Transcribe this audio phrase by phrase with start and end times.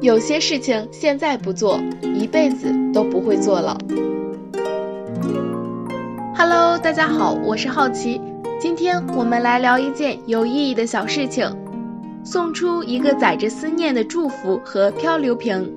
[0.00, 1.80] 有些事情现在不做，
[2.14, 3.76] 一辈子都不会做了。
[6.36, 8.20] Hello，大家好，我是好奇，
[8.60, 11.52] 今天我们来聊一件有意义的小事情，
[12.22, 15.74] 送出一个载着思念的祝福和漂流瓶。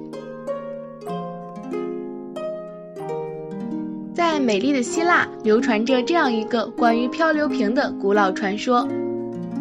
[4.13, 8.87] 在美丽的希腊，流传着这样一个关于漂流瓶的古老传说：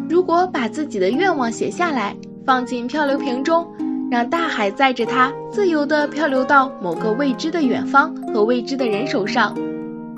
[0.07, 2.15] 如果把自己的愿望写下来，
[2.45, 3.65] 放进漂流瓶中。
[4.11, 9.57] 让大海载着它自由地漂流到某个未知的远方和未知的人手上。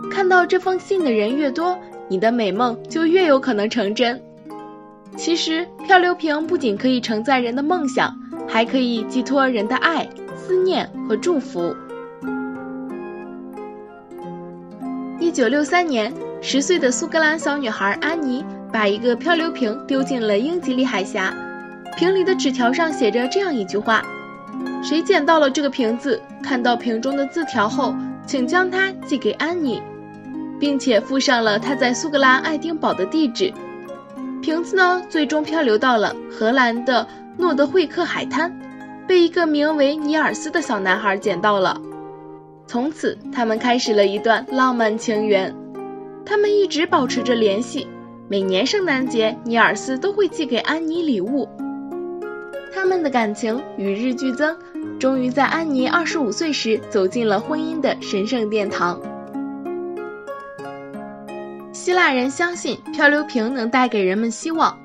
[0.10, 4.20] 看到这封信的人越多，你的美梦就越有可能成真。
[5.16, 8.12] 其实，漂流瓶不仅可以承载人的梦想，
[8.48, 11.76] 还可以寄托人的爱、思念和祝福。
[15.20, 21.32] 一九六三年，十岁的苏格兰小女孩安妮把一个漂流瓶丢进了英吉利海峡。
[21.96, 24.04] 瓶里的纸条上写着这样一句话
[24.84, 27.96] ：“谁捡到了这个瓶子，看到瓶中的字条后，
[28.26, 29.82] 请将它寄给安妮，
[30.60, 33.54] 并且附上了他在苏格兰爱丁堡的地址。”
[34.42, 38.54] 瓶子呢，最终漂流到了荷兰的诺德惠克海滩，
[39.08, 41.80] 被一个名为尼尔斯的小男孩捡到了。
[42.68, 45.54] 从此，他们开始了一段浪漫情缘。
[46.26, 47.88] 他们一直保持着联系，
[48.28, 51.48] 每年圣诞节，尼尔斯都会寄给安妮礼物。
[52.74, 54.58] 他们的感情与日俱增，
[55.00, 59.00] 终于在安妮二十五岁时走进了婚姻的神圣殿堂。
[61.72, 64.78] 希腊人相信漂流瓶能带给人们希望，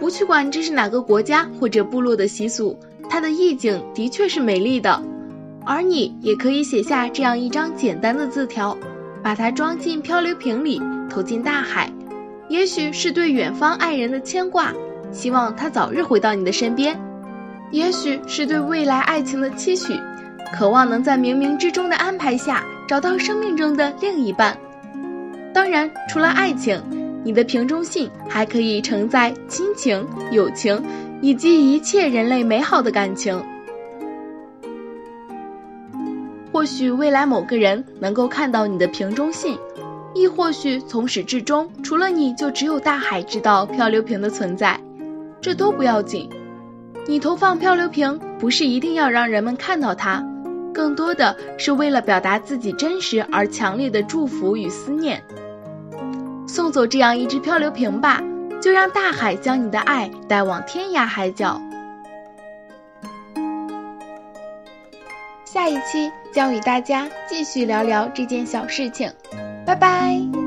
[0.00, 2.78] 不去管这是哪个国家或者部落的习俗，
[3.08, 5.02] 它的意境的确是美丽的。
[5.64, 8.76] 而你也可以写下这样一张简单的字条，
[9.22, 11.92] 把它装进漂流瓶里，投进大海。
[12.48, 14.72] 也许是对远方爱人的牵挂，
[15.12, 16.98] 希望他早日回到你的身边。
[17.70, 20.00] 也许是对未来爱情的期许，
[20.54, 24.56] 渴望能在冥冥之中的安排下找到生命中的另一半。
[25.52, 26.82] 当然，除了爱情，
[27.24, 30.82] 你的瓶中信还可以承载亲情、友情
[31.20, 33.38] 以及一切人类美好的感情。
[36.50, 39.58] 或许未来某个人能够看到你的瓶中信，
[40.14, 44.80] 亦或许从始至终，除了你就只有大海知道漂流瓶的存在。
[45.40, 46.28] 这都不要紧。
[47.06, 50.24] 你投放漂流瓶，不是一定要让人们看到它，
[50.74, 55.22] 更多的是为了表达自己真实而强烈的祝福与思念。
[56.46, 58.22] 送走这样一只漂流瓶吧，
[58.60, 61.60] 就让大海将你的爱带往天涯海角。
[65.44, 69.10] 下一期将与大家继续聊聊这件小事情，
[69.64, 70.37] 拜拜。